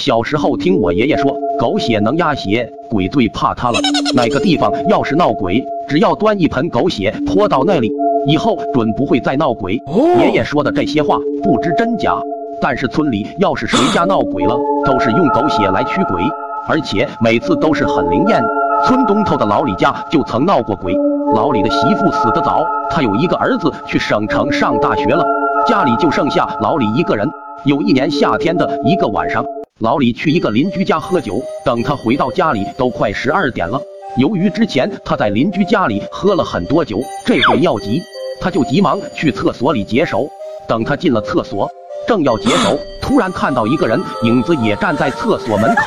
[0.00, 3.78] 小时候听我爷爷说，狗血能压邪，鬼最怕它了。
[4.14, 7.92] 哪个地方要是闹鬼，只要端一盆狗血泼到那里，
[8.26, 9.74] 以后准不会再闹鬼。
[10.18, 12.14] 爷爷说的这些话不知真假，
[12.62, 16.22] 但是村里要是谁家闹鬼了， 都是用狗血来驱鬼，
[16.66, 18.42] 而且每次都是很灵验。
[18.86, 20.94] 村东头的老李家就曾闹过鬼，
[21.34, 25.22] 老李的媳妇死得早，他有一个儿子去省城上大学了，
[25.68, 27.28] 家里就剩下老李一个人。
[27.66, 29.44] 有一年夏天的一个晚上。
[29.80, 33.80] 老李去一个邻居家喝酒，等他回到家里都快十二点了。
[34.18, 37.98] 由于之前他在邻居家里喝了很多酒，这会尿急，
[38.42, 40.28] 他就急忙去厕所里解手。
[40.68, 41.66] 等他进了厕所，
[42.06, 45.82] 正要解手，突然看到一个人影子也站在厕所门口，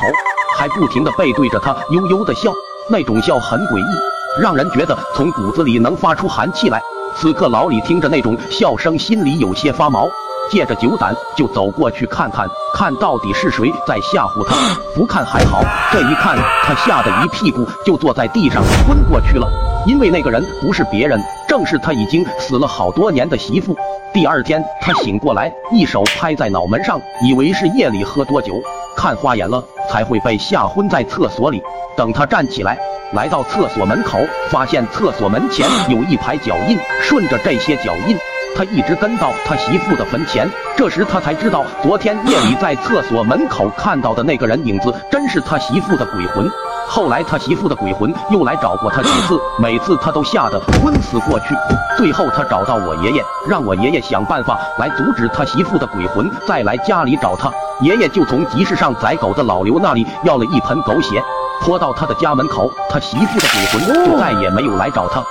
[0.56, 2.52] 还不停的背对着他悠悠的笑，
[2.90, 6.82] 那种笑很诡异，让人觉得从骨子里能发出寒气来。
[7.14, 10.10] 此刻老李听着那种笑声，心里有些发毛。
[10.50, 14.54] 借着酒胆，就走过去看看，看到底是谁在吓唬他。
[14.94, 15.62] 不看还好，
[15.92, 19.48] 这一看，他吓得一屁股就坐在地上昏过去了。
[19.86, 23.76] 因为那个人不是别人，正是他已经死了好多年的媳妇。
[24.12, 28.62] 第二天，他醒过来，一手拍在脑门上，以为是夜里喝多酒，
[28.96, 31.60] 看花眼了，才会被吓昏在厕所里。
[31.96, 32.78] 等他站起来，
[33.12, 34.20] 来到厕所门口，
[34.50, 38.16] 发现厕所门前有一排脚印，顺着这些脚印。
[38.54, 46.48] 他一直跟到他媳妇的坟前，这时他才知道，昨天夜里在厕所门口看到的那个人影子，真是他媳妇的鬼魂。
[46.86, 51.54] 后来他媳妇的鬼魂又来找过他几次，每次他都吓得昏死过去。
[51.96, 57.50] 最后他找到我爷爷，让我爷爷想办法来阻止他媳妇的鬼魂再来家里找他。
[57.80, 61.22] 爷爷就从集市上宰狗的老刘那里要了一盆狗血，
[61.62, 65.24] 泼到他的家门口，他媳妇的鬼魂就再也没有来找他。